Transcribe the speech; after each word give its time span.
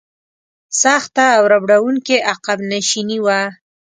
سخته 0.81 1.25
او 1.37 1.43
ربړونکې 1.53 2.17
عقب 2.31 2.59
نشیني 2.71 3.19
وه. 3.25 3.39